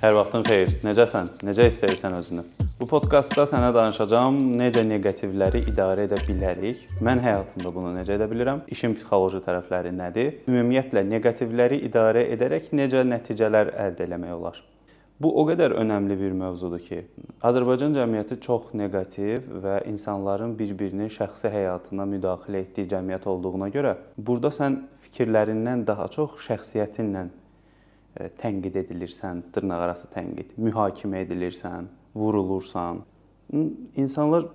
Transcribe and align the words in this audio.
Hər 0.00 0.14
vaxtın 0.16 0.46
xeyir. 0.48 0.70
Necəsən? 0.80 1.26
Necə 1.44 1.66
hiss 1.66 1.82
edirsən 1.84 2.14
özünü? 2.16 2.42
Bu 2.78 2.86
podkastda 2.88 3.44
sənə 3.50 3.68
danışacağam 3.76 4.38
necə 4.56 4.80
neqativləri 4.88 5.60
idarə 5.68 6.06
edə 6.08 6.16
bilərik. 6.24 6.86
Mən 7.04 7.20
həyatımda 7.20 7.72
bunu 7.74 7.90
necə 7.98 8.14
edə 8.16 8.24
bilirəm? 8.30 8.62
İşin 8.72 8.94
psixoloji 8.96 9.42
tərəfləri 9.44 9.92
nədir? 9.92 10.30
Ümumiyyətlə 10.48 11.02
neqativləri 11.04 11.82
idarə 11.84 12.22
edərək 12.32 12.70
necə 12.80 13.02
nəticələr 13.10 13.74
əldə 13.84 14.06
etmək 14.06 14.32
olar? 14.38 14.62
Bu 15.20 15.34
o 15.36 15.44
qədər 15.50 15.76
önəmli 15.82 16.16
bir 16.22 16.32
mövzudur 16.46 16.80
ki, 16.80 17.02
Azərbaycan 17.44 17.92
cəmiyyəti 17.98 18.40
çox 18.40 18.72
neqativ 18.80 19.50
və 19.66 19.82
insanların 19.90 20.56
bir-birinin 20.56 21.12
şəxsi 21.12 21.52
həyatına 21.52 22.08
müdaxilə 22.14 22.64
etdiyi 22.64 22.88
cəmiyyət 22.94 23.28
olduğuna 23.34 23.68
görə, 23.76 23.98
burada 24.16 24.48
sən 24.48 24.80
fikirlərindən 25.04 25.84
daha 25.92 26.08
çox 26.16 26.40
şəxsiyyətinlə 26.48 27.26
tənqid 28.40 28.76
edilirsən, 28.84 29.44
dırnaqarası 29.54 30.10
tənqid, 30.14 30.54
mühakimə 30.58 31.24
edilirsən, 31.24 31.90
vurulursan. 32.14 33.04
İnsanlar 33.98 34.48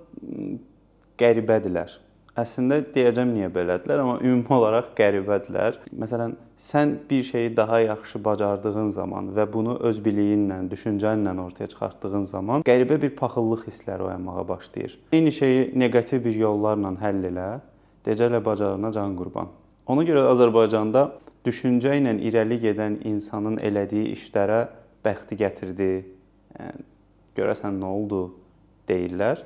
qəribədirlər. 1.19 2.01
Əslində 2.35 2.81
deyəcəm 2.91 3.29
niyə 3.31 3.47
belədirlər, 3.55 4.01
amma 4.03 4.15
ümumi 4.19 4.51
olaraq 4.57 4.89
qəribədirlər. 4.97 5.77
Məsələn, 5.95 6.33
sən 6.59 6.97
bir 7.09 7.23
şeyi 7.23 7.53
daha 7.55 7.79
yaxşı 7.79 8.19
bacardığın 8.23 8.89
zaman 8.95 9.29
və 9.37 9.45
bunu 9.53 9.77
öz 9.87 10.01
biliyinlə, 10.03 10.57
düşüncənlə 10.71 11.35
ortaya 11.45 11.71
çıxartdığın 11.71 12.25
zaman 12.31 12.65
qəribə 12.67 12.99
bir 13.01 13.15
paxıllıq 13.15 13.63
hissləri 13.69 14.09
oyanmağa 14.09 14.47
başlayır. 14.47 14.99
Eyni 15.13 15.31
şeyi 15.31 15.69
neqativ 15.79 16.25
bir 16.25 16.35
yollarla 16.35 16.91
həll 16.99 17.29
elə, 17.31 17.49
decələ 18.05 18.43
bacarana 18.45 18.91
can 18.91 19.15
qurban. 19.15 19.47
Ona 19.87 20.03
görə 20.03 20.27
Azərbaycanda 20.33 21.05
düşüncə 21.45 21.95
ilə 21.99 22.15
irəli 22.27 22.59
gedən 22.63 22.99
insanın 23.05 23.59
elədiyi 23.63 24.13
işlərə 24.15 24.65
bəxti 25.05 25.37
gətirdi. 25.39 25.91
Yəni 26.57 26.85
görəsən 27.37 27.77
nə 27.81 27.89
oldu 27.89 28.21
deyirlər. 28.89 29.43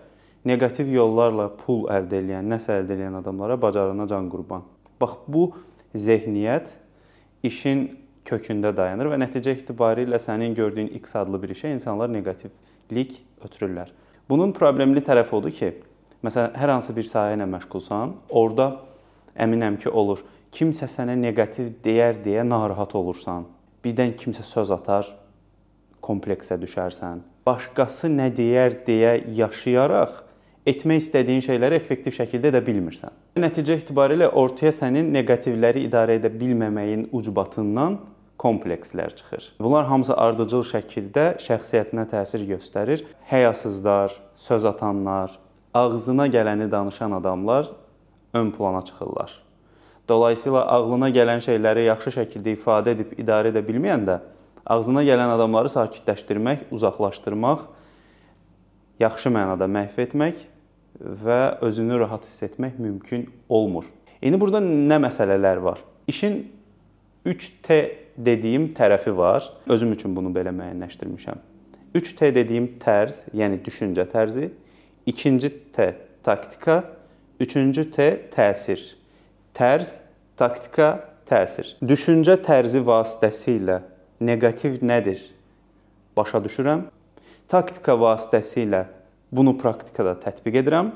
Neqativ 0.47 0.91
yollarla 0.93 1.49
pul 1.59 1.87
əldə 1.91 2.21
edən, 2.23 2.47
nəsə 2.47 2.79
əldə 2.79 2.95
edən 2.95 3.17
adamlara 3.19 3.57
bacarana 3.59 4.07
can 4.07 4.29
qurban. 4.31 4.63
Bax 5.01 5.17
bu 5.27 5.49
zehniyyət 5.95 6.71
işin 7.43 7.89
kökündə 8.29 8.71
dayanır 8.75 9.11
və 9.13 9.19
nəticə 9.23 9.55
etibarilə 9.57 10.19
sənin 10.21 10.55
gördüyün 10.55 10.91
X 11.01 11.15
adlı 11.19 11.41
bir 11.41 11.53
işə 11.55 11.73
insanlar 11.73 12.11
neqativlik 12.13 13.17
ötürürlər. 13.43 13.91
Bunun 14.29 14.53
problemli 14.53 15.01
tərəfi 15.03 15.33
odur 15.35 15.53
ki, 15.55 15.71
məsələn, 16.23 16.53
hər 16.59 16.75
hansı 16.75 16.93
bir 16.95 17.07
sahə 17.09 17.33
ilə 17.35 17.47
məşğulsan, 17.49 18.13
orada 18.29 18.69
əminəm 19.39 19.79
ki, 19.81 19.89
olur 19.89 20.21
kimsə 20.55 20.89
sənə 20.89 21.15
neqativ 21.19 21.71
deyər 21.83 22.21
deyə 22.23 22.45
narahat 22.47 22.95
olursan. 22.97 23.45
Birdən 23.83 24.15
kimsə 24.19 24.43
söz 24.43 24.71
atar, 24.75 25.07
kompleksə 26.03 26.57
düşərsən. 26.59 27.21
Başqası 27.47 28.09
nə 28.11 28.29
deyər 28.35 28.81
deyə 28.87 29.13
yaşayaraq 29.37 30.23
etmək 30.69 31.03
istədiyin 31.05 31.43
şeyləri 31.45 31.79
effektiv 31.79 32.15
şəkildə 32.17 32.51
edə 32.51 32.61
bilmirsən. 32.65 33.13
Nəticə 33.39 33.79
etibarilə 33.79 34.29
ortaya 34.41 34.73
sənin 34.75 35.11
neqativləri 35.15 35.85
idarə 35.87 36.19
edə 36.19 36.31
bilməməyin 36.33 37.07
ucbatından 37.15 37.99
komplekslər 38.39 39.15
çıxır. 39.15 39.51
Bunlar 39.59 39.87
hamısı 39.89 40.15
ardıcıl 40.15 40.63
şəkildə 40.69 41.25
şəxsiyyətinə 41.43 42.07
təsir 42.13 42.45
göstərir. 42.53 43.03
Həyasızlar, 43.31 44.15
söz 44.39 44.65
atanlar, 44.69 45.35
ağzına 45.73 46.27
gələni 46.27 46.71
danışan 46.71 47.11
adamlar 47.11 47.71
ön 48.33 48.51
plana 48.51 48.85
çıxırlar. 48.85 49.48
Dolayısıyla 50.09 50.65
ağlına 50.65 51.09
gələn 51.13 51.41
şeyləri 51.45 51.85
yaxşı 51.85 52.15
şəkildə 52.17 52.55
ifadə 52.57 52.95
edib 52.95 53.13
idarə 53.21 53.51
edə 53.53 53.61
bilməyəndə 53.65 54.19
ağzına 54.65 55.03
gələn 55.05 55.33
adamları 55.35 55.69
sakitləşdirmək, 55.73 56.67
uzaqlaşdırmaq, 56.71 57.63
yaxşı 58.99 59.31
mənada 59.33 59.69
məhv 59.69 60.01
etmək 60.05 60.41
və 61.25 61.39
özünü 61.65 61.99
rahat 62.01 62.25
hiss 62.25 62.43
etmək 62.43 62.77
mümkün 62.77 63.29
olmur. 63.49 63.85
İndi 64.21 64.39
burada 64.41 64.59
nə 64.61 64.99
məsələlər 65.05 65.61
var? 65.63 65.79
İşin 66.07 66.41
3T 67.25 67.79
dediyim 68.17 68.73
tərəfi 68.77 69.15
var. 69.17 69.45
Özüm 69.69 69.93
üçün 69.93 70.15
bunu 70.15 70.33
belə 70.35 70.51
müəyyənləşdirmişəm. 70.55 71.39
3T 71.95 72.33
dediyim 72.35 72.67
tərz, 72.81 73.23
yəni 73.33 73.61
düşüncə 73.65 74.05
tərzi, 74.11 74.51
ikinci 75.05 75.49
T 75.73 75.93
taktika, 76.23 76.83
üçüncü 77.39 77.91
T 77.91 78.09
təsir 78.35 78.98
tərz, 79.59 79.97
taktika, 80.39 81.01
təsir. 81.27 81.73
Düşüncə 81.83 82.37
tərzi 82.45 82.79
vasitəsilə 82.85 83.81
neqativ 84.23 84.79
nədir? 84.85 85.19
Başa 86.15 86.39
düşürəm. 86.45 86.85
Taktika 87.51 87.97
vasitəsilə 87.99 88.85
bunu 89.35 89.57
praktikada 89.59 90.15
tətbiq 90.23 90.61
edirəm 90.61 90.93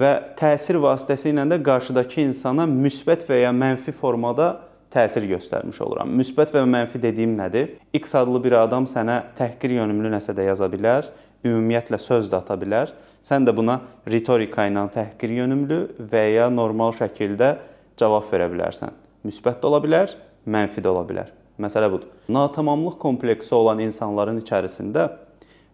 və 0.00 0.14
təsir 0.40 0.80
vasitəsilə 0.80 1.44
də 1.52 1.60
qarşıdakı 1.68 2.24
insana 2.24 2.64
müsbət 2.70 3.28
və 3.28 3.42
ya 3.42 3.52
mənfi 3.52 3.92
formada 3.92 4.54
təsir 4.94 5.28
göstərmiş 5.28 5.84
oluram. 5.84 6.08
Müsbət 6.08 6.56
və 6.56 6.64
mənfi 6.64 7.00
dediyim 7.02 7.36
nədir? 7.36 7.74
X 7.92 8.16
adlı 8.16 8.40
bir 8.44 8.56
adam 8.62 8.88
sənə 8.88 9.20
təhqir 9.36 9.76
yönümlü 9.82 10.16
nəsə 10.16 10.32
də 10.32 10.48
yaza 10.48 10.68
bilər, 10.72 11.10
ümumiyyətlə 11.44 12.00
söz 12.00 12.32
də 12.32 12.40
ata 12.40 12.56
bilər. 12.56 12.94
Sən 13.20 13.44
də 13.44 13.52
buna 13.52 13.82
ritorika 14.08 14.64
ilə 14.64 14.86
təhqir 14.94 15.42
yönümlü 15.42 15.82
və 16.08 16.30
ya 16.38 16.48
normal 16.48 16.96
şəkildə 16.96 17.58
cavab 17.98 18.30
verə 18.32 18.48
bilərsən. 18.52 18.94
Müsbət 19.26 19.60
də 19.62 19.68
ola 19.70 19.80
bilər, 19.84 20.14
mənfi 20.46 20.82
də 20.84 20.90
ola 20.92 21.04
bilər. 21.08 21.32
Məsələ 21.58 21.90
budur. 21.90 22.10
Natamamlıq 22.30 22.98
kompleksi 23.02 23.54
olan 23.54 23.80
insanların 23.82 24.38
içərisində 24.42 25.08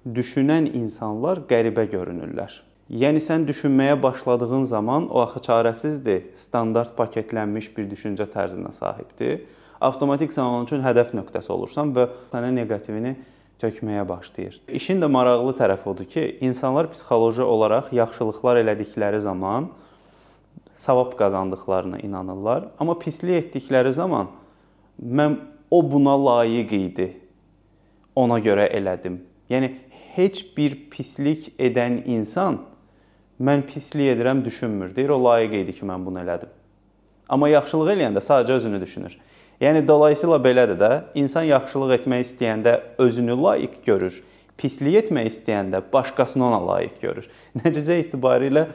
düşünən 0.05 0.71
insanlar 0.73 1.43
qəribə 1.49 1.85
görünürlər. 1.93 2.57
Yəni 2.93 3.21
sən 3.25 3.47
düşünməyə 3.49 3.97
başladığın 4.03 4.65
zaman 4.69 5.07
o 5.09 5.21
axı 5.23 5.41
çarəsizdir, 5.47 6.25
standart 6.37 6.93
paketlənmiş 6.97 7.71
bir 7.77 7.87
düşüncə 7.89 8.27
tərzinə 8.33 8.73
sahibdir. 8.77 9.47
Avtomatik 9.81 10.33
sən 10.33 10.45
onun 10.45 10.69
üçün 10.69 10.85
hədəf 10.85 11.15
nöqtəsi 11.17 11.53
olursan 11.53 11.95
və 11.97 12.11
sənə 12.33 12.53
neqativini 12.59 13.15
tökməyə 13.63 14.05
başlayır. 14.09 14.61
İşin 14.69 15.01
də 15.01 15.09
maraqlı 15.09 15.55
tərəfi 15.61 15.89
odur 15.89 16.09
ki, 16.09 16.27
insanlar 16.45 16.91
psixoloji 16.93 17.43
olaraq 17.43 17.93
yaxşılıqlar 17.97 18.61
elədikləri 18.65 19.21
zaman 19.25 19.71
savab 20.77 21.17
qazandıqlarına 21.19 21.99
inanırlar. 21.99 22.69
Amma 22.79 22.99
pislik 22.99 23.45
etdikləri 23.45 23.93
zaman 23.93 24.29
mən 25.03 25.37
o 25.71 25.83
buna 25.93 26.15
layiq 26.25 26.73
idi. 26.73 27.09
Ona 28.17 28.39
görə 28.39 28.69
elədim. 28.71 29.19
Yəni 29.51 29.73
heç 30.15 30.45
bir 30.57 30.77
pislik 30.91 31.51
edən 31.59 32.03
insan 32.07 32.61
mən 33.41 33.65
pislik 33.67 34.15
edirəm 34.15 34.45
düşünmür. 34.45 34.95
Deyir 34.97 35.09
o 35.09 35.19
layiq 35.25 35.55
idi 35.65 35.75
ki, 35.79 35.87
mən 35.87 36.07
bunu 36.07 36.23
elədim. 36.23 36.53
Amma 37.29 37.49
yaxşılıq 37.49 37.95
eləyəndə 37.97 38.23
sadəcə 38.23 38.61
özünü 38.61 38.81
düşünür. 38.81 39.19
Yəni 39.61 39.87
dolayısıyla 39.89 40.39
belədir 40.45 40.79
də, 40.79 40.93
insan 41.15 41.47
yaxşılıq 41.49 41.99
etmək 41.99 42.25
istəyəndə 42.29 42.81
özünü 42.99 43.37
layiq 43.43 43.81
görür. 43.87 44.23
Pislik 44.59 44.97
etmək 45.05 45.31
istəyəndə 45.33 45.83
başqasını 45.93 46.47
ona 46.47 46.61
layiq 46.67 47.01
görür. 47.03 47.29
Nəticə 47.65 47.99
etibarilə 48.03 48.69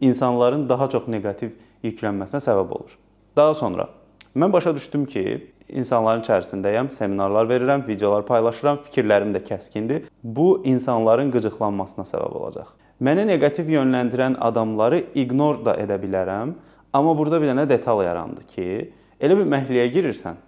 insanların 0.00 0.68
daha 0.68 0.88
çox 0.90 1.08
neqativ 1.08 1.54
yüklənməsinə 1.84 2.40
səbəb 2.44 2.74
olur. 2.78 2.98
Daha 3.36 3.54
sonra 3.54 3.88
mən 4.36 4.52
başa 4.52 4.74
düşdüm 4.76 5.04
ki, 5.06 5.22
insanların 5.68 6.22
içərisindəyəm, 6.22 6.90
seminarlar 6.90 7.48
verirəm, 7.50 7.86
videolar 7.88 8.26
paylaşıram, 8.26 8.78
fikirlərim 8.86 9.34
də 9.34 9.42
kəskindir. 9.46 10.06
Bu 10.22 10.62
insanların 10.64 11.32
qıcıqlanmasına 11.34 12.04
səbəb 12.08 12.36
olacaq. 12.40 12.70
Məni 13.00 13.26
neqativ 13.28 13.68
yönləndirən 13.70 14.38
adamları 14.42 15.04
ignor 15.14 15.60
da 15.64 15.76
edə 15.78 15.98
bilərəm, 16.02 16.54
amma 16.92 17.16
burada 17.18 17.40
bir 17.42 17.52
dənə 17.52 17.68
detal 17.70 18.02
yarandı 18.04 18.46
ki, 18.54 18.92
elə 19.20 19.36
bir 19.38 19.50
məhliyə 19.54 19.86
girirsən. 19.94 20.40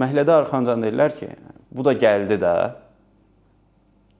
Məhlədə 0.00 0.38
arxancan 0.38 0.84
deyirlər 0.84 1.18
ki, 1.18 1.28
bu 1.72 1.84
da 1.84 1.92
gəldi 1.92 2.40
də. 2.40 2.54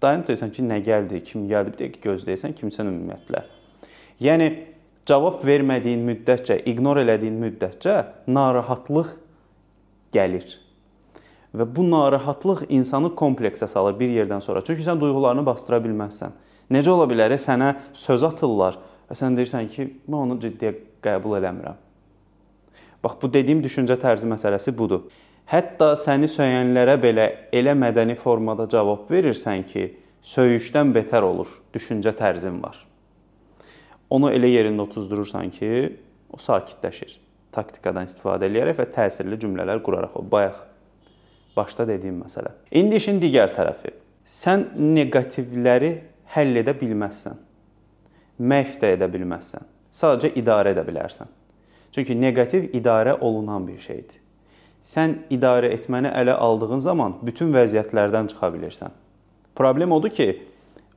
Dayanıb 0.03 0.29
deyirsən 0.29 0.53
ki, 0.53 0.67
nə 0.69 0.83
gəldi, 0.85 1.23
kim 1.25 1.49
gəldi, 1.49 1.73
bir 1.73 1.81
dəqiqə 1.81 2.05
gözləyirsən, 2.11 2.57
kimsən 2.59 2.91
ümumiyyətlə. 2.91 3.45
Yəni 4.21 4.51
cavab 5.09 5.43
vermədiyin 5.47 6.03
müddətcə, 6.07 6.61
ignor 6.69 7.01
elədiyin 7.03 7.39
müddətcə 7.43 7.97
narahatlıq 8.29 9.15
gəlir. 10.15 10.59
Və 11.53 11.67
bu 11.69 11.85
narahatlıq 11.85 12.67
insanı 12.73 13.13
kompleksə 13.19 13.69
salır 13.69 13.99
bir 13.99 14.13
yerdən 14.13 14.41
sonra. 14.41 14.63
Çünki 14.65 14.85
sən 14.87 15.01
duyğularını 15.01 15.45
bastıra 15.47 15.81
bilməzsən. 15.85 16.33
Necə 16.73 16.91
ola 16.93 17.09
bilər? 17.11 17.35
Sənə 17.37 17.75
söz 17.93 18.23
atırlar 18.29 18.79
və 19.11 19.17
sən 19.19 19.37
deyirsən 19.37 19.69
ki, 19.73 19.89
mən 20.09 20.23
onu 20.27 20.39
ciddiyə 20.41 20.77
qəbul 21.05 21.37
eləmirəm. 21.41 21.81
Bax 23.05 23.19
bu 23.21 23.33
dediyim 23.35 23.61
düşüncə 23.65 23.99
tərzi 24.01 24.29
məsələsi 24.31 24.73
budur. 24.79 25.09
Hətta 25.51 25.97
səni 25.99 26.31
söyənlərə 26.31 26.95
belə 27.03 27.27
elə 27.53 27.75
mədəni 27.77 28.15
formada 28.17 28.69
cavab 28.71 29.11
verirsən 29.11 29.67
ki, 29.69 29.89
söyüşdən 30.23 30.95
betər 30.95 31.27
olur. 31.27 31.51
Düşüncə 31.75 32.15
tərzin 32.17 32.63
var. 32.63 32.79
Onu 34.13 34.29
elə 34.35 34.51
yerində 34.51 34.85
otuzdurursan 34.85 35.51
ki, 35.57 35.71
o 36.33 36.41
sakitləşir. 36.41 37.17
Taktikadan 37.53 38.09
istifadə 38.09 38.49
edərək 38.49 38.79
və 38.79 38.87
təsirli 38.93 39.39
cümlələr 39.41 39.81
quraraq 39.85 40.17
o 40.21 40.25
bayaq 40.35 40.61
başda 41.57 41.87
dediyim 41.89 42.23
məsələ. 42.25 42.55
İndi 42.71 43.01
işin 43.01 43.21
digər 43.21 43.53
tərəfi. 43.57 43.93
sən 44.27 44.69
neqativləri 44.79 45.93
həll 46.35 46.57
edə 46.61 46.73
bilməzsən. 46.79 47.37
Məhv 48.39 48.79
də 48.81 48.95
edə 48.97 49.09
bilməzsən. 49.13 49.65
Sadəcə 49.93 50.33
idarə 50.41 50.73
edə 50.73 50.85
bilərsən. 50.87 51.29
Çünki 51.93 52.17
neqativ 52.21 52.71
idarə 52.73 53.19
olunan 53.21 53.67
bir 53.69 53.81
şeydir. 53.81 54.17
Sən 54.83 55.19
idarə 55.31 55.69
etməni 55.77 56.09
ələ 56.09 56.35
aldığın 56.47 56.81
zaman 56.81 57.19
bütün 57.23 57.53
vəziyyətlərdən 57.55 58.33
çıxa 58.33 58.49
bilirsən. 58.55 58.95
Problem 59.55 59.93
odur 59.93 60.11
ki, 60.11 60.29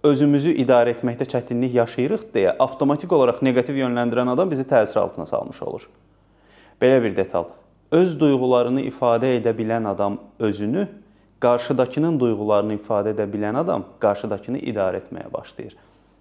özümüzü 0.04 0.54
idarə 0.62 0.94
etməkdə 0.96 1.28
çətinlik 1.30 1.74
yaşayırıq 1.76 2.28
deyə 2.34 2.56
avtomatik 2.60 3.12
olaraq 3.12 3.42
neqativ 3.46 3.78
yönləndirən 3.80 4.34
adam 4.34 4.52
bizi 4.52 4.66
təsir 4.68 5.00
altına 5.00 5.26
salmış 5.26 5.62
olur. 5.62 5.88
Belə 6.82 7.04
bir 7.04 7.16
detal. 7.18 7.46
Öz 7.92 8.20
duyğularını 8.20 8.82
ifadə 8.90 9.32
edə 9.40 9.54
bilən 9.56 9.88
adam 9.88 10.18
özünü, 10.40 10.88
qarşıdakının 11.40 12.20
duyğularını 12.20 12.80
ifadə 12.80 13.14
edə 13.16 13.28
bilən 13.32 13.58
adam 13.62 13.86
qarşıdakını 14.00 14.60
idarə 14.72 15.02
etməyə 15.04 15.32
başlayır. 15.34 15.76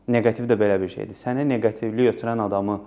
Neqativ 0.09 0.49
də 0.51 0.59
belə 0.61 0.81
bir 0.81 0.93
şeydir. 0.93 1.17
Sənə 1.17 1.49
neqativlik 1.49 2.15
ötürən 2.15 2.43
adamı 2.45 2.81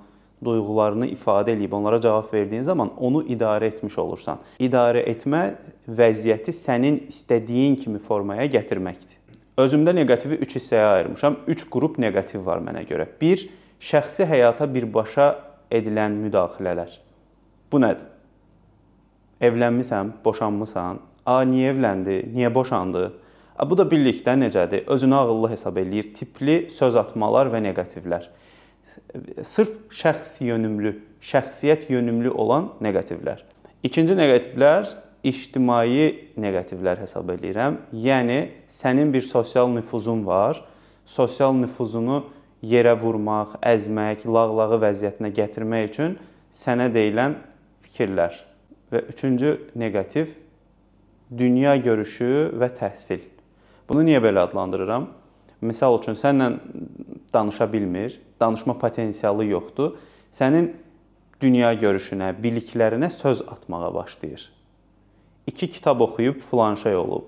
duyğularını 0.45 1.07
ifadə 1.07 1.55
edib 1.57 1.71
onlara 1.73 2.01
cavab 2.01 2.33
verdiyin 2.33 2.63
zaman 2.63 2.91
onu 2.97 3.23
idarə 3.23 3.71
etmiş 3.71 3.97
olursan. 3.97 4.37
İdarə 4.59 5.01
etmə 5.09 5.43
vəziyyəti 5.89 6.53
sənin 6.53 6.99
istədiyin 7.09 7.75
kimi 7.81 7.99
formaya 7.99 8.45
gətirməkdir. 8.45 9.17
Özümdə 9.57 9.89
neqativi 9.97 10.37
3 10.45 10.51
hissəyə 10.59 10.89
ayırmışam. 10.93 11.35
3 11.49 11.63
qrup 11.73 11.95
neqativ 11.97 12.43
var 12.45 12.59
mənə 12.61 12.83
görə. 12.85 13.07
1. 13.21 13.47
Şəxsi 13.81 14.27
həyata 14.29 14.67
birbaşa 14.69 15.31
edilən 15.73 16.19
müdaxilələr. 16.21 16.91
Bu 17.71 17.81
nədir? 17.81 18.05
Evlənmisən, 19.41 20.11
boşanmısan? 20.25 20.99
A, 21.25 21.39
niyə 21.49 21.71
evləndi? 21.73 22.19
Niyə 22.35 22.53
boşandı? 22.53 23.07
A, 23.57 23.65
bu 23.65 23.79
da 23.79 23.87
birlikdə 23.89 24.37
necədir? 24.37 24.85
Özünü 24.93 25.17
ağıllı 25.23 25.49
hesab 25.55 25.81
eləyir. 25.81 26.13
Tipli 26.13 26.59
söz 26.77 26.95
atmalar 27.01 27.49
və 27.49 27.63
neqativlər. 27.65 28.29
Sırf 29.41 29.73
şəxs 29.89 30.37
yönümlü, 30.45 30.93
şəxsiyyət 31.33 31.89
yönümlü 31.89 32.29
olan 32.29 32.75
neqativlər. 32.81 33.41
İkinci 33.83 34.13
neqativlər 34.21 34.93
ictimai 35.27 36.31
neqativlər 36.39 37.01
hesab 37.03 37.29
edirəm. 37.35 37.81
Yəni 37.91 38.39
sənin 38.71 39.11
bir 39.13 39.25
sosial 39.25 39.69
nüfuzun 39.73 40.25
var. 40.25 40.63
Sosial 41.05 41.55
nüfuzunu 41.57 42.23
yerə 42.65 42.95
vurmaq, 42.99 43.57
əzmək, 43.61 44.25
lağlağı 44.25 44.79
vəziyyətinə 44.83 45.31
gətirmək 45.35 45.87
üçün 45.91 46.17
sənə 46.55 46.89
deyilən 46.93 47.37
fikirlər. 47.85 48.39
Və 48.91 49.03
üçüncü 49.11 49.53
neqativ 49.75 50.31
dünya 51.37 51.75
görüşü 51.75 52.53
və 52.57 52.71
təhsil. 52.79 53.23
Bunu 53.89 54.03
niyə 54.07 54.21
belə 54.23 54.47
adlandırıram? 54.47 55.09
Məsəl 55.63 55.97
üçün 55.99 56.17
sənlə 56.19 56.51
danışa 57.33 57.67
bilmir, 57.71 58.19
danışma 58.39 58.77
potensialı 58.79 59.47
yoxdur. 59.51 59.95
Sənin 60.31 60.73
dünya 61.41 61.73
görüşünə, 61.73 62.33
biliklərinə 62.43 63.09
söz 63.09 63.41
atmağa 63.41 63.93
başlayır. 63.95 64.56
2 65.47 65.71
kitab 65.71 65.99
oxuyub 65.99 66.41
filan 66.51 66.75
şey 66.75 66.95
olub. 66.95 67.23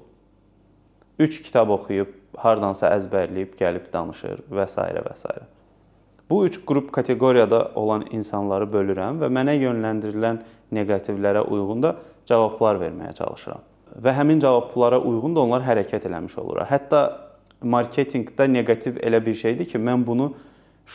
3 1.20 1.42
kitab 1.44 1.70
oxuyub 1.70 2.08
hardansa 2.38 2.92
əzbərləyib 2.96 3.56
gəlib 3.60 3.88
danışır 3.94 4.44
və 4.52 4.68
s. 4.68 4.82
və 4.82 5.16
s. 5.16 5.40
Bu 6.30 6.46
üç 6.46 6.60
qrup 6.66 6.92
kateqoriyada 6.94 7.72
olan 7.76 8.06
insanları 8.12 8.68
bölürəm 8.70 9.18
və 9.24 9.32
mənə 9.34 9.56
yönləndirilən 9.58 10.44
neqativlərə 10.72 11.42
uyğun 11.48 11.82
da 11.84 11.96
cavablar 12.30 12.78
verməyə 12.84 13.16
çalışıram. 13.18 13.64
Və 14.04 14.14
həmin 14.14 14.40
cavablara 14.40 15.00
uyğun 15.00 15.36
da 15.36 15.42
onlar 15.48 15.66
hərəkət 15.66 16.06
eləmiş 16.12 16.38
olur. 16.38 16.62
Hətta 16.70 17.02
marketinqdə 17.64 18.46
neqativ 18.52 19.02
elə 19.02 19.24
bir 19.26 19.36
şeydir 19.36 19.66
ki, 19.72 19.82
mən 19.82 20.06
bunu 20.06 20.30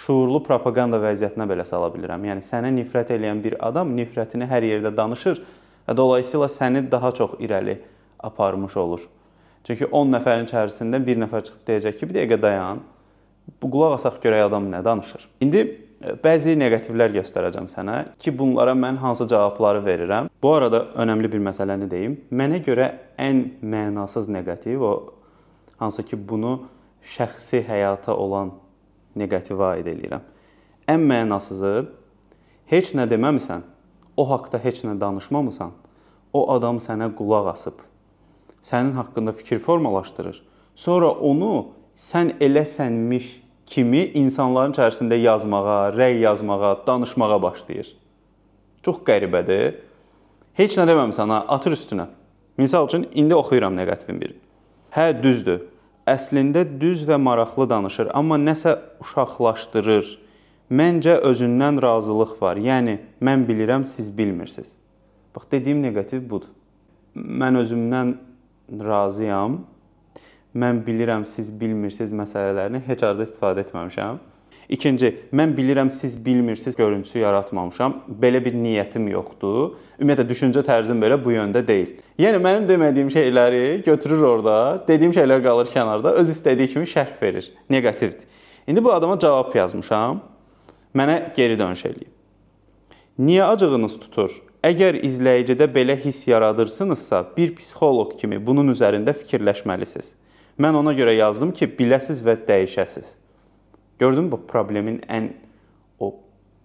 şuurlu 0.05 0.41
propaganda 0.47 1.00
vəziyyətinə 1.03 1.49
belə 1.50 1.67
sala 1.67 1.91
bilirəm. 1.94 2.29
Yəni 2.31 2.47
sənə 2.47 2.70
nifrət 2.79 3.11
edən 3.19 3.43
bir 3.43 3.59
adam 3.67 3.97
nifrətini 3.99 4.47
hər 4.50 4.67
yerdə 4.70 4.94
danışır 4.97 5.43
və 5.88 5.96
dolayısıyla 5.96 6.48
səni 6.48 6.84
daha 6.90 7.12
çox 7.12 7.36
irəli 7.40 7.78
aparmış 8.19 8.76
olur. 8.76 9.08
Çünki 9.64 9.86
10 9.86 10.12
nəfərin 10.12 10.48
içərisindən 10.48 11.06
bir 11.06 11.20
nəfər 11.22 11.46
çıxıb 11.46 11.69
deyəcək 11.69 11.96
ki, 11.98 12.08
bir 12.08 12.19
dəqiqə 12.19 12.40
dayan. 12.42 12.82
Bu 13.62 13.70
qulaq 13.72 13.96
asaq 13.98 14.20
görək 14.25 14.46
adam 14.48 14.69
nə 14.72 14.81
danışır. 14.84 15.25
İndi 15.44 15.62
e, 15.64 16.14
bəzi 16.25 16.52
neqativlər 16.60 17.12
göstərəcəm 17.16 17.69
sənə 17.72 17.96
ki, 18.20 18.32
bunlara 18.38 18.75
mən 18.76 19.00
hansı 19.00 19.28
cavabları 19.28 19.81
verirəm. 19.84 20.28
Bu 20.42 20.52
arada 20.54 20.82
önəmli 21.00 21.32
bir 21.32 21.40
məsələni 21.48 21.88
deyim. 21.90 22.19
Mənə 22.32 22.60
görə 22.64 22.90
ən 23.20 23.44
mənasız 23.60 24.28
neqativ 24.32 24.84
o 24.84 24.94
hansı 25.81 26.04
ki, 26.04 26.20
bunu 26.28 26.58
şəxsi 27.16 27.64
həyata 27.69 28.16
olan 28.16 28.52
neqativə 29.16 29.75
aid 29.75 29.88
eləyirəm. 29.92 30.25
Ən 30.88 31.08
mənasızı 31.08 31.86
heç 32.69 32.92
nə 32.96 33.08
deməmisən 33.08 33.64
o 34.16 34.31
haqqda 34.31 34.58
heç 34.62 34.82
nə 34.84 34.94
danışmamısan, 35.00 35.72
o 36.32 36.40
adam 36.52 36.81
sənə 36.82 37.11
qulaq 37.19 37.50
asıb, 37.55 37.78
sənin 38.62 38.93
haqqında 38.99 39.32
fikir 39.32 39.58
formalaşdırır. 39.58 40.43
Sonra 40.75 41.11
onu 41.11 41.69
sən 41.96 42.34
eləsənmiş 42.43 43.26
kimi 43.66 44.05
insanların 44.20 44.75
içərisində 44.75 45.19
yazmağa, 45.19 45.94
rəy 45.96 46.19
yazmağa, 46.25 46.87
danışmağa 46.87 47.43
başlayır. 47.43 47.93
Çox 48.82 49.00
qəribədir. 49.06 49.78
Heç 50.58 50.76
nə 50.78 50.87
deməmisən 50.90 51.31
ha, 51.32 51.44
atır 51.49 51.76
üstünə. 51.78 52.08
Məsəl 52.58 52.87
üçün 52.87 53.06
indi 53.14 53.34
oxuyuram 53.34 53.75
neqativin 53.76 54.20
birini. 54.20 54.43
Hə, 54.94 55.10
düzdür. 55.22 55.64
Əslində 56.06 56.62
düz 56.81 57.02
və 57.08 57.17
maraqlı 57.19 57.67
danışır, 57.70 58.10
amma 58.14 58.37
nəsə 58.38 58.76
uşaqlaşdırır 59.00 60.19
Məncə 60.72 61.19
özündən 61.28 61.76
razılıq 61.82 62.38
var. 62.40 62.56
Yəni 62.56 62.96
mən 63.20 63.43
bilirəm, 63.44 63.84
siz 63.84 64.08
bilmirsiniz. 64.16 64.70
Bax 65.37 65.50
dediyim 65.52 65.82
neqativ 65.82 66.22
budur. 66.31 66.49
Mən 67.14 67.58
özümdən 67.61 68.14
razıyam. 68.81 69.58
Mən 70.56 70.81
bilirəm, 70.87 71.26
siz 71.28 71.50
bilmirsiniz 71.61 72.16
məsələlərini 72.16 72.81
heç 72.87 73.05
arada 73.05 73.28
istifadə 73.28 73.66
etməmişəm. 73.66 74.22
İkinci, 74.69 75.12
mən 75.37 75.52
bilirəm 75.52 75.90
siz 75.90 76.16
bilmirsiniz 76.25 76.76
görüntüsü 76.76 77.19
yaratmamışam. 77.19 78.00
Belə 78.08 78.40
bir 78.44 78.56
niyyətim 78.56 79.10
yoxdur. 79.12 79.75
Ümumiyyətlə 80.00 80.28
düşüncə 80.32 80.64
tərzim 80.64 81.02
belə 81.02 81.20
bu 81.20 81.37
yöndə 81.37 81.60
deyil. 81.67 81.99
Yəni 82.19 82.40
mənim 82.40 82.69
demədiyim 82.72 83.12
şeyləri 83.12 83.82
götürür 83.84 84.31
orada, 84.32 84.84
dediyim 84.88 85.12
şeylər 85.12 85.44
qalır 85.44 85.75
kənarda, 85.76 86.17
öz 86.17 86.38
istədiyi 86.38 86.72
kimi 86.72 86.88
şərh 86.88 87.20
verir. 87.22 87.53
Neqativdir. 87.70 88.24
İndi 88.67 88.84
bu 88.84 88.93
adama 88.93 89.19
cavab 89.19 89.55
yazmışam 89.55 90.22
mənə 90.94 91.34
geri 91.36 91.58
dönüş 91.58 91.84
eləyib. 91.91 92.10
Niyə 93.19 93.46
acığınız 93.55 93.98
tutur? 94.03 94.32
Əgər 94.65 94.96
izləyicidə 95.05 95.67
belə 95.70 95.94
hiss 96.01 96.24
yaradırsınızsa, 96.27 97.20
bir 97.36 97.53
psixoloq 97.58 98.17
kimi 98.20 98.39
bunun 98.46 98.72
üzərində 98.72 99.13
fikirləşməlisiniz. 99.13 100.15
Mən 100.58 100.79
ona 100.79 100.94
görə 100.96 101.13
yazdım 101.19 101.53
ki, 101.53 101.69
biləsiz 101.79 102.22
və 102.24 102.39
dəyişəsiz. 102.48 103.13
Gördün 103.98 104.31
bu 104.32 104.41
problemin 104.48 105.01
ən 105.10 105.29
o 106.01 106.15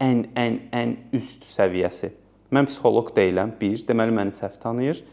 ən 0.01 0.23
ən 0.37 0.57
ən 0.73 0.95
üst 1.13 1.43
səviyyəsi. 1.51 2.13
Mən 2.53 2.69
psixoloq 2.69 3.11
deyiləm. 3.17 3.53
1. 3.61 3.85
Deməli 3.89 4.15
məni 4.15 4.33
səhv 4.37 4.57
tanıyır. 4.63 5.03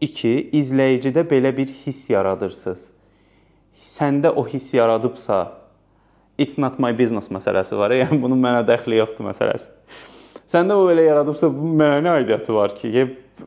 2. 0.00 0.32
İzləyicidə 0.56 1.26
belə 1.28 1.52
bir 1.56 1.68
hiss 1.82 2.08
yaradırsınız. 2.08 2.86
Səndə 3.90 4.30
o 4.32 4.46
hiss 4.48 4.72
yaradıbsa, 4.74 5.59
it's 6.40 6.56
not 6.58 6.78
my 6.78 6.92
business 6.98 7.28
məsələsi 7.28 7.76
var. 7.76 7.92
Yəni 8.00 8.18
bunun 8.22 8.40
mənə 8.40 8.64
dəxli 8.68 8.98
yoxdur 8.98 9.28
məsələsi. 9.28 9.68
Səndə 10.50 10.74
o 10.74 10.88
belə 10.88 11.04
yaradıbsa 11.06 11.50
bu 11.52 11.74
mənə 11.78 12.00
nə 12.06 12.16
aidiyyəti 12.20 12.56
var 12.56 12.74
ki? 12.78 13.06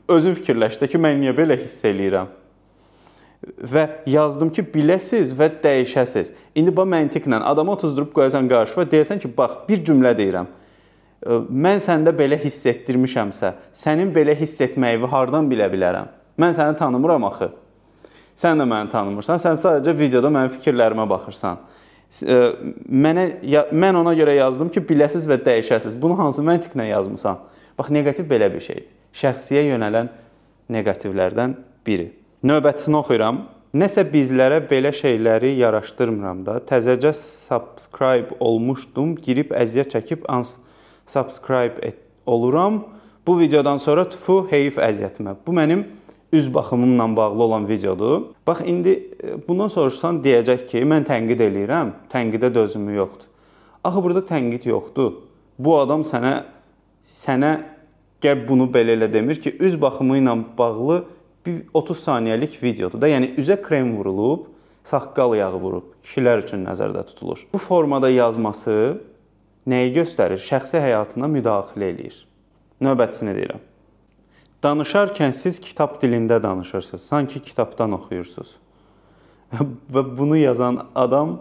Özün 0.10 0.38
fikirləş 0.38 0.78
də 0.82 0.88
ki, 0.92 1.02
mən 1.02 1.20
niyə 1.24 1.34
belə 1.36 1.58
hiss 1.60 1.84
eləyirəm? 1.90 2.30
Və 3.74 3.84
yazdım 4.08 4.54
ki, 4.56 4.64
biləsiz 4.72 5.34
və 5.36 5.50
dəyişəsiz. 5.64 6.32
İndi 6.56 6.72
bu 6.76 6.86
məntiqlə 6.88 7.42
adamı 7.44 7.74
otuzdurub 7.74 8.14
qoyasan 8.16 8.48
qarşıma, 8.52 8.86
deyəsən 8.94 9.20
ki, 9.20 9.32
bax, 9.38 9.66
bir 9.68 9.84
cümlə 9.84 10.14
deyirəm. 10.16 10.48
Mən 11.52 11.84
səndə 11.84 12.14
belə 12.16 12.40
hiss 12.40 12.64
etdirmişəmsə, 12.72 13.52
sənin 13.76 14.14
belə 14.16 14.36
hiss 14.40 14.64
etməyini 14.64 15.10
hardan 15.12 15.50
bilə 15.52 15.68
bilərəm? 15.72 16.08
Mən 16.40 16.56
səni 16.56 16.80
tanımıram 16.80 17.28
axı. 17.28 17.52
Sən 18.40 18.60
də 18.60 18.66
məni 18.68 18.92
tanımırsan. 18.92 19.40
Sən 19.44 19.60
sadəcə 19.60 19.94
videoda 19.98 20.32
mənim 20.34 20.56
fikirlərimə 20.56 21.06
baxırsan 21.10 21.60
mənə 22.22 23.24
ya, 23.42 23.66
mən 23.74 23.98
ona 23.98 24.14
görə 24.18 24.36
yazdım 24.38 24.70
ki, 24.74 24.84
biləsiz 24.90 25.26
və 25.30 25.40
dəyişəsiz. 25.46 25.96
Bunu 26.02 26.18
hansı 26.20 26.44
məntiqlə 26.46 26.86
yazmısan? 26.92 27.40
Bax, 27.78 27.90
neqativ 27.90 28.28
belə 28.30 28.52
bir 28.54 28.62
şeydir. 28.62 28.86
Şəxsiyə 29.18 29.64
yönələn 29.72 30.12
neqativlərdən 30.74 31.56
biri. 31.88 32.12
Növbətisini 32.46 33.00
oxuyuram. 33.00 33.44
Nəsə 33.74 34.04
bizlərə 34.06 34.60
belə 34.70 34.92
şeyləri 34.94 35.56
yaraşdırmıram 35.58 36.44
da. 36.46 36.60
Təzəcə 36.70 37.16
subscribe 37.18 38.38
olmuşdum, 38.40 39.16
girib 39.18 39.54
əziyyət 39.58 39.96
çəkib 39.96 40.28
unsubscribe 40.30 41.96
oluram. 42.30 42.84
Bu 43.26 43.40
videodan 43.40 43.82
sonra 43.82 44.06
tfu 44.10 44.44
heyf 44.52 44.78
əziyyətimə. 44.78 45.34
Bu 45.48 45.56
mənim 45.58 45.88
üz 46.34 46.54
baxımımla 46.54 47.16
bağlı 47.16 47.44
olan 47.44 47.68
videodur. 47.70 48.22
Bax 48.48 48.62
indi 48.66 48.90
e, 49.24 49.48
bundan 49.48 49.68
soruşsan 49.68 50.24
deyəcək 50.26 50.66
ki, 50.68 50.82
mən 50.82 51.06
tənqid 51.06 51.42
eləyirəm, 51.46 51.92
tənqidə 52.10 52.50
dözümü 52.54 52.96
yoxdur. 52.98 53.30
Axı 53.84 54.04
burada 54.04 54.24
tənqid 54.26 54.66
yoxdur. 54.68 55.12
Bu 55.60 55.78
adam 55.78 56.02
sənə 56.02 56.34
sənə 57.06 57.52
gəl 58.24 58.48
bunu 58.48 58.66
belə 58.74 58.98
elə 58.98 59.12
demir 59.14 59.42
ki, 59.42 59.56
üz 59.60 59.78
baxımı 59.82 60.18
ilə 60.24 60.36
bağlı 60.58 61.04
bir 61.46 61.62
30 61.74 62.00
saniyəlik 62.08 62.58
videodur 62.64 63.02
da. 63.02 63.12
Yəni 63.12 63.36
üzə 63.38 63.60
krem 63.62 63.94
vurulub, 63.98 64.48
saqqal 64.84 65.36
yağı 65.38 65.60
vurub. 65.62 65.92
Kişilər 66.04 66.42
üçün 66.46 66.66
nəzərdə 66.66 67.06
tutulur. 67.12 67.46
Bu 67.54 67.62
formada 67.62 68.10
yazması 68.10 68.98
nəyi 69.70 69.94
göstərir? 70.00 70.42
Şəxsi 70.42 70.82
həyatına 70.82 71.30
müdaxilə 71.38 71.92
eləyir. 71.94 72.18
Növbətisini 72.82 73.38
deyirəm. 73.38 73.62
Danışarkən 74.64 75.34
siz 75.36 75.58
kitab 75.60 75.98
dilində 76.00 76.38
danışırsınız, 76.44 77.04
sanki 77.04 77.42
kitabdan 77.44 77.98
oxuyursunuz. 77.98 78.54
Və 79.94 80.04
bunu 80.18 80.38
yazan 80.40 80.80
adam 80.96 81.34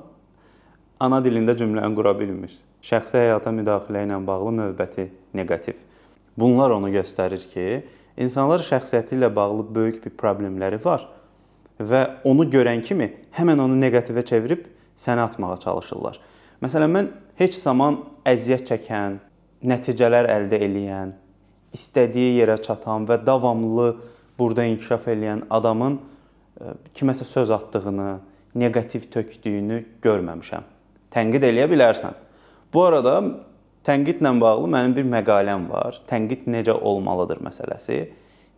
ana 0.98 1.20
dilində 1.22 1.54
cümləni 1.54 1.94
qura 1.94 2.16
bilmir. 2.18 2.56
Şəxsi 2.82 3.20
həyata 3.20 3.52
müdaxilə 3.54 4.02
ilə 4.08 4.18
bağlı 4.26 4.56
növbəti 4.56 5.06
neqativ. 5.38 5.78
Bunlar 6.34 6.74
onu 6.74 6.90
göstərir 6.90 7.46
ki, 7.52 7.84
insanlar 8.18 8.66
şəxsiyyəti 8.66 9.14
ilə 9.14 9.30
bağlı 9.36 9.68
böyük 9.74 10.02
bir 10.04 10.18
problemləri 10.18 10.82
var 10.82 11.06
və 11.78 12.02
onu 12.26 12.50
görən 12.50 12.82
kimi 12.82 13.12
həmin 13.38 13.62
onu 13.62 13.78
neqativə 13.86 14.26
çevirib 14.26 14.66
sənə 14.98 15.28
atmağa 15.30 15.60
çalışırlar. 15.62 16.18
Məsələn, 16.62 16.90
mən 16.98 17.14
heç 17.38 17.62
zaman 17.62 18.02
əziyyət 18.26 18.66
çəkən, 18.72 19.20
nəticələr 19.62 20.26
əldə 20.40 20.58
edən, 20.66 21.14
istədiyi 21.74 22.40
yerə 22.40 22.58
çatan 22.62 23.06
və 23.08 23.20
davamlı 23.26 23.94
burada 24.38 24.64
inkişaf 24.64 25.08
edən 25.12 25.46
adamın 25.50 25.98
e, 25.98 26.74
kiməsə 26.96 27.24
söz 27.28 27.50
atdığını, 27.50 28.18
neqativ 28.54 29.08
tökdüyünü 29.12 29.84
görməmişəm. 30.04 30.68
Tənqid 31.12 31.48
eləyə 31.48 31.68
bilərsən. 31.72 32.14
Bu 32.72 32.84
arada 32.84 33.16
Tənqidlə 33.82 34.30
bağlı 34.40 34.68
mənim 34.70 34.92
bir 34.94 35.06
məqaləm 35.10 35.64
var. 35.70 35.96
Tənqid 36.06 36.44
necə 36.46 36.74
olmalıdır 36.90 37.40
məsələsi. 37.42 37.96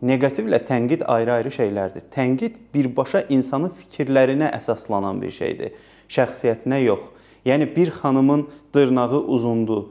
Neqativlə 0.05 0.59
tənqid 0.67 1.01
ayrı-ayrı 1.09 1.51
şeylərdir. 1.55 2.03
Tənqid 2.13 2.59
birbaşa 2.73 3.23
insanın 3.33 3.71
fikirlərinə 3.79 4.51
əsaslanan 4.59 5.21
bir 5.23 5.33
şeydir, 5.33 5.71
şəxsiyyətinə 6.13 6.77
yox. 6.83 7.07
Yəni 7.45 7.69
bir 7.75 7.89
xanımın 7.95 8.45
dırnağı 8.75 9.23
uzundur, 9.37 9.87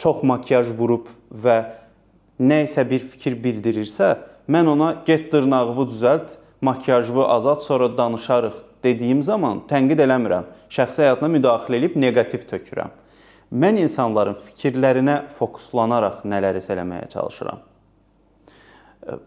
çox 0.00 0.22
makiyaj 0.26 0.70
vurub 0.78 1.08
və 1.30 1.56
nə 2.40 2.64
isə 2.66 2.84
bir 2.88 3.04
fikir 3.12 3.36
bildirirsə, 3.42 4.16
mən 4.48 4.68
ona 4.74 4.90
get 5.06 5.32
dırnağını 5.32 5.88
düzəlt, 5.90 6.34
makiyajını 6.60 7.26
azalt, 7.28 7.62
sonra 7.62 7.96
danışarıq 7.98 8.54
dediyim 8.84 9.22
zaman 9.22 9.62
tənqid 9.68 10.00
eləmirəm. 10.04 10.48
Şəxsi 10.72 11.04
həyatına 11.04 11.30
müdaxilə 11.38 11.80
edib 11.80 11.96
neqativ 12.00 12.46
tökürəm. 12.50 12.92
Mən 13.54 13.78
insanların 13.84 14.36
fikirlərinə 14.48 15.20
fokuslanaraq 15.38 16.24
nələrsə 16.26 16.74
eləməyə 16.74 17.08
çalışıram. 17.12 17.60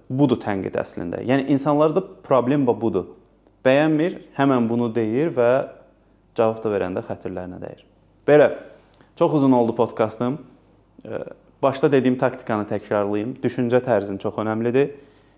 Budur 0.10 0.40
tənqid 0.42 0.76
əslində. 0.82 1.22
Yəni 1.24 1.48
insanlarda 1.54 2.02
problem 2.26 2.66
budur. 2.68 3.14
Bəyənmir, 3.66 4.22
həmin 4.38 4.68
bunu 4.70 4.90
deyir 4.96 5.32
və 5.36 5.50
cavab 6.38 6.62
da 6.64 6.72
verəndə 6.72 7.04
xətirlərinə 7.08 7.60
dəyir. 7.62 7.84
Belə 8.28 8.52
çox 9.20 9.34
uzun 9.40 9.52
oldu 9.52 9.76
podkastım. 9.76 10.38
Başda 11.62 11.92
dediyim 11.92 12.18
taktikanı 12.18 12.68
təkrarlayım. 12.70 13.38
Düşüncə 13.44 13.82
tərzin 13.86 14.20
çox 14.22 14.38
əhəmilidir. 14.44 14.92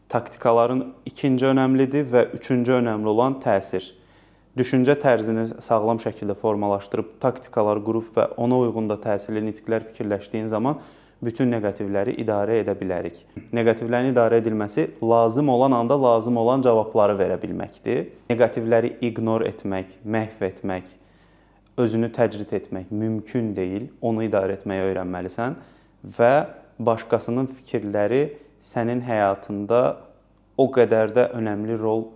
Taktikaların 0.10 0.84
ikinci 1.06 1.46
əhəmilidir 1.52 2.10
və 2.12 2.26
üçüncü 2.40 2.80
əhəmili 2.80 3.14
olan 3.14 3.40
təsir 3.44 3.94
düşüncə 4.60 4.96
tərzini 5.00 5.46
sağlam 5.64 6.00
şəkildə 6.04 6.36
formalaşdırıb, 6.40 7.18
taktikalar 7.24 7.80
qurub 7.86 8.10
və 8.16 8.30
ona 8.42 8.58
uyğun 8.66 8.90
da 8.90 8.98
təsirli 9.00 9.44
nitqlər 9.46 9.86
fikirləşdiyin 9.92 10.50
zaman 10.52 10.80
bütün 11.24 11.52
neqativləri 11.54 12.16
idarə 12.24 12.60
edə 12.64 12.76
bilərik. 12.80 13.18
Neqativlərin 13.56 14.14
idarə 14.14 14.40
edilməsi 14.42 14.88
lazım 15.04 15.50
olan 15.50 15.76
anda 15.76 16.00
lazım 16.02 16.38
olan 16.38 16.64
cavabları 16.66 17.18
verə 17.20 17.40
bilməkdir. 17.42 18.06
Neqativləri 18.32 18.96
ignor 19.06 19.46
etmək, 19.48 19.92
məhv 20.06 20.46
etmək, 20.50 20.88
özünü 21.80 22.12
təcrid 22.16 22.52
etmək 22.56 22.92
mümkün 22.92 23.54
deyil. 23.56 23.88
Onu 24.02 24.26
idarə 24.28 24.58
etməyi 24.60 24.90
öyrənməlisən 24.92 25.58
və 26.18 26.34
başqasının 26.80 27.50
fikirləri 27.58 28.24
sənin 28.64 29.02
həyatında 29.08 29.82
o 30.60 30.68
qədər 30.76 31.16
də 31.16 31.30
önəmli 31.40 31.80
rol 31.80 32.10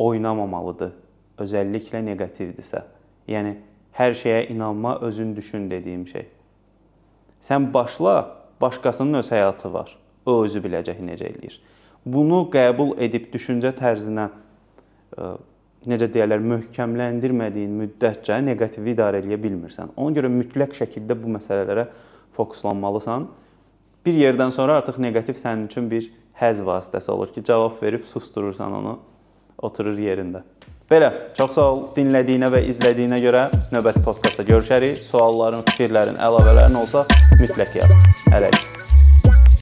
oynamamalıdır 0.00 0.96
özəlliklə 1.40 2.02
neqativdirsə, 2.04 2.84
yəni 3.30 3.56
hər 3.96 4.14
şeyə 4.16 4.46
inanma, 4.52 4.98
özün 5.06 5.34
düşün 5.36 5.70
dediyim 5.70 6.06
şey. 6.08 6.26
Sən 7.40 7.72
başla, 7.74 8.36
başqasının 8.60 9.22
öz 9.22 9.30
həyatı 9.32 9.72
var. 9.72 9.96
O 10.26 10.42
özü 10.44 10.60
biləcək 10.60 11.00
necə 11.04 11.30
eləyir. 11.30 11.56
Bunu 12.04 12.42
qəbul 12.52 12.98
edib 13.00 13.30
düşüncə 13.32 13.72
tərzinə 13.76 14.28
necə 15.88 16.08
deyirlər, 16.12 16.42
möhkəmləndirmədiyin 16.44 17.76
müddətcə 17.80 18.40
neqativi 18.44 18.92
idarə 18.94 19.22
edə 19.22 19.38
bilmirsən. 19.40 19.94
Ona 19.96 20.16
görə 20.16 20.30
mütləq 20.32 20.76
şəkildə 20.76 21.16
bu 21.16 21.32
məsələlərə 21.36 21.86
fokuslanmalısan. 22.36 23.28
Bir 24.04 24.16
yerdən 24.16 24.52
sonra 24.56 24.80
artıq 24.80 25.00
neqativ 25.00 25.38
sənin 25.40 25.66
üçün 25.68 25.88
bir 25.90 26.08
həzz 26.40 26.64
vasitəsi 26.64 27.10
olur 27.12 27.32
ki, 27.34 27.44
cavab 27.44 27.82
verib 27.82 28.06
susdurursan 28.08 28.76
onu, 28.80 28.98
oturur 29.58 29.98
yerində. 30.00 30.44
Belə, 30.90 31.10
çox 31.38 31.54
sağ 31.54 31.66
ol 31.70 31.84
dinlədiyinə 31.94 32.48
və 32.50 32.64
izlədiyinə 32.72 33.20
görə 33.22 33.44
növbəti 33.70 34.02
podkastda 34.08 34.48
görüşərik. 34.48 34.98
Sualların, 34.98 35.62
fikirlərin, 35.70 36.18
əlavələrin 36.18 36.82
olsa 36.82 37.06
mütləq 37.38 37.78
yaz. 37.82 37.96
Hələlik. 38.26 38.79